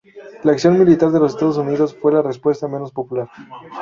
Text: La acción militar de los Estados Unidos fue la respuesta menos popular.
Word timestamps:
La 0.43 0.53
acción 0.53 0.79
militar 0.79 1.11
de 1.11 1.19
los 1.19 1.33
Estados 1.35 1.57
Unidos 1.57 1.93
fue 1.95 2.11
la 2.11 2.23
respuesta 2.23 2.67
menos 2.67 2.91
popular. 2.91 3.29